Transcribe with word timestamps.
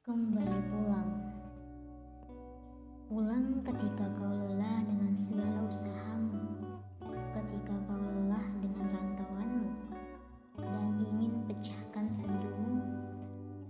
Kembali 0.00 0.64
pulang. 0.72 1.12
Pulang 3.04 3.60
ketika 3.60 4.08
kau 4.16 4.32
lelah 4.32 4.80
dengan 4.88 5.12
segala 5.12 5.60
usahamu, 5.68 6.40
ketika 7.36 7.76
kau 7.84 8.00
lelah 8.00 8.48
dengan 8.64 8.96
rantauanmu, 8.96 9.68
dan 10.56 10.96
ingin 11.04 11.44
pecahkan 11.44 12.08
sendumu. 12.08 12.80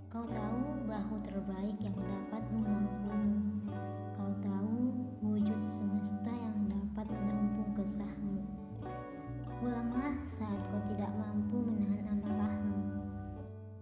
Kau 0.07 0.23
tahu 0.31 0.87
bahu 0.87 1.19
terbaik 1.19 1.75
yang 1.83 1.99
dapat 1.99 2.47
memangkumu. 2.55 3.67
Kau 4.15 4.31
tahu 4.39 4.95
wujud 5.27 5.67
semesta 5.67 6.31
yang 6.31 6.71
dapat 6.71 7.11
menampung 7.11 7.75
kesahmu. 7.75 8.47
Pulanglah 9.59 10.15
saat 10.23 10.63
kau 10.71 10.79
tidak 10.95 11.11
mampu 11.11 11.59
menahan 11.59 12.07
amarahmu. 12.15 12.79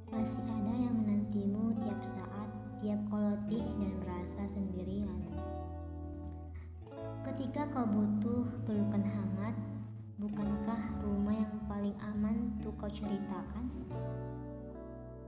Masih 0.08 0.40
ada 0.48 0.72
yang 0.72 0.96
menantimu 0.96 1.76
tiap 1.84 2.00
saat, 2.00 2.37
tiap 2.78 3.00
kau 3.10 3.18
letih 3.18 3.66
dan 3.82 3.92
merasa 4.06 4.46
sendirian. 4.46 5.18
Ketika 7.26 7.66
kau 7.74 7.82
butuh 7.82 8.46
pelukan 8.62 9.02
hangat, 9.02 9.54
bukankah 10.22 10.78
rumah 11.02 11.34
yang 11.34 11.58
paling 11.66 11.94
aman 12.14 12.54
untuk 12.54 12.78
kau 12.78 12.86
ceritakan? 12.86 13.66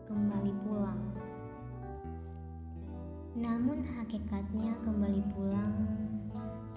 Kembali 0.07 0.55
pulang. 0.63 1.03
Namun 3.35 3.83
hakikatnya 3.99 4.79
kembali 4.87 5.23
pulang 5.35 5.75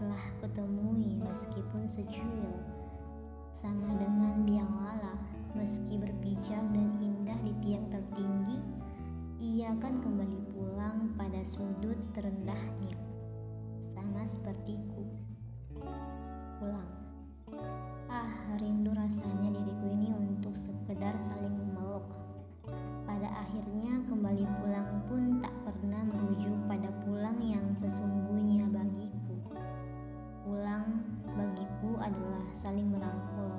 telah 0.01 0.23
kutemui 0.41 1.21
meskipun 1.21 1.85
secuil 1.85 2.49
sama 3.53 3.93
dengan 4.01 4.41
biang 4.41 4.73
lala 4.81 5.13
meski 5.53 6.01
berpijak 6.01 6.65
dan 6.73 6.89
indah 6.97 7.22
akan 9.83 9.99
kembali 9.99 10.39
pulang 10.55 11.11
pada 11.19 11.43
sudut 11.43 11.99
terendahnya. 12.15 12.95
Sama 13.83 14.23
sepertiku. 14.23 15.03
Pulang. 16.55 16.87
Ah 18.07 18.31
rindu 18.63 18.95
rasanya 18.95 19.51
diriku 19.51 19.91
ini 19.91 20.15
untuk 20.15 20.55
sekedar 20.55 21.19
saling 21.19 21.51
memeluk. 21.51 22.07
Pada 23.03 23.27
akhirnya 23.43 23.99
kembali 24.07 24.47
pulang 24.63 25.03
pun 25.11 25.43
tak 25.43 25.51
pernah 25.67 25.99
merujuk 26.15 26.55
pada 26.63 26.87
pulang 27.03 27.35
yang 27.43 27.67
sesungguhnya 27.75 28.63
bagiku. 28.71 29.35
Pulang 30.47 31.03
bagiku 31.35 31.99
adalah 31.99 32.47
saling 32.55 32.87
merangkul. 32.87 33.51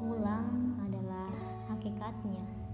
Pulang 0.00 0.80
adalah 0.80 1.28
hakikatnya 1.68 2.71